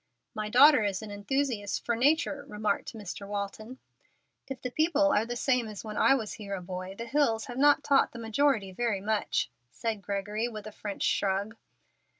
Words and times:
"My 0.33 0.49
daughter 0.49 0.83
is 0.83 1.03
an 1.03 1.11
enthusiast 1.11 1.85
for 1.85 1.95
nature," 1.95 2.43
remarked 2.47 2.93
Mr. 2.95 3.27
Walton. 3.27 3.77
"If 4.47 4.59
the 4.63 4.71
people 4.71 5.11
are 5.11 5.27
the 5.27 5.35
same 5.35 5.67
as 5.67 5.83
when 5.83 5.95
I 5.95 6.15
was 6.15 6.33
here 6.33 6.55
a 6.55 6.61
boy, 6.63 6.95
the 6.97 7.05
hills 7.05 7.45
have 7.45 7.59
not 7.59 7.83
taught 7.83 8.11
the 8.11 8.17
majority 8.17 8.71
very 8.71 8.99
much," 8.99 9.51
said 9.69 10.01
Gregory, 10.01 10.47
with 10.47 10.65
a 10.65 10.71
French 10.71 11.03
shrug. 11.03 11.55